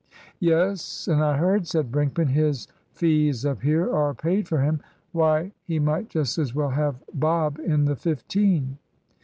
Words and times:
"Yes, 0.39 1.07
and 1.07 1.23
I 1.23 1.37
heard," 1.37 1.67
said 1.67 1.91
Brinkman, 1.91 2.29
"his 2.29 2.67
fees 2.91 3.45
up 3.45 3.61
here 3.61 3.87
are 3.93 4.15
paid 4.15 4.47
for 4.47 4.59
him. 4.63 4.79
Why, 5.11 5.51
we 5.67 5.77
might 5.77 6.09
just 6.09 6.39
as 6.39 6.55
well 6.55 6.69
have 6.69 6.95
Bob 7.13 7.59
in 7.59 7.85
the 7.85 7.95
fifteen." 7.95 8.79